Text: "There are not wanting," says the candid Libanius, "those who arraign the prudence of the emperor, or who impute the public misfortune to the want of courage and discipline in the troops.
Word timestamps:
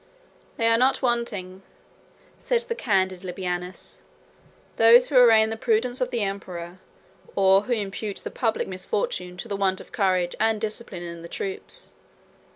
"There 0.57 0.71
are 0.71 0.79
not 0.79 1.03
wanting," 1.03 1.61
says 2.39 2.65
the 2.65 2.73
candid 2.73 3.23
Libanius, 3.23 4.01
"those 4.77 5.05
who 5.09 5.15
arraign 5.15 5.51
the 5.51 5.55
prudence 5.57 6.01
of 6.01 6.09
the 6.09 6.23
emperor, 6.23 6.79
or 7.35 7.61
who 7.65 7.73
impute 7.73 8.17
the 8.17 8.31
public 8.31 8.67
misfortune 8.67 9.37
to 9.37 9.47
the 9.47 9.55
want 9.55 9.79
of 9.79 9.91
courage 9.91 10.33
and 10.39 10.59
discipline 10.59 11.03
in 11.03 11.21
the 11.21 11.29
troops. 11.29 11.93